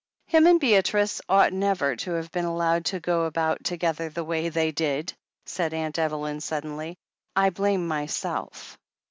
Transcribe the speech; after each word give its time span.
"Him 0.25 0.47
and 0.47 0.59
Beatrice 0.59 1.21
ought 1.29 1.53
never 1.53 1.95
to 1.95 2.13
have 2.13 2.31
been 2.31 2.45
allowed 2.45 2.85
to 2.85 2.99
go 2.99 3.25
about 3.25 3.63
together 3.63 4.09
the 4.09 4.23
way 4.23 4.49
they 4.49 4.71
did," 4.71 5.13
said 5.45 5.75
Aunt 5.75 5.99
Evelyn 5.99 6.41
suddenly. 6.41 6.97
"I 7.35 7.51
blame 7.51 7.87
myself." 7.87 8.79